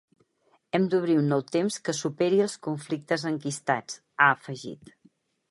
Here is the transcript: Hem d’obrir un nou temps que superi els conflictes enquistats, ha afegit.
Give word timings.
Hem 0.77 0.85
d’obrir 0.93 1.17
un 1.23 1.27
nou 1.33 1.43
temps 1.55 1.77
que 1.89 1.95
superi 1.97 2.41
els 2.47 2.57
conflictes 2.69 3.27
enquistats, 3.33 4.01
ha 4.19 4.33
afegit. 4.39 4.93